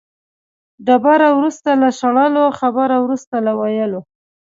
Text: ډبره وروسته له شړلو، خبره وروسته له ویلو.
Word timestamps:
ډبره 0.87 1.27
وروسته 1.37 1.69
له 1.81 1.89
شړلو، 1.99 2.43
خبره 2.59 2.95
وروسته 3.03 3.35
له 3.45 3.51
ویلو. 3.59 4.01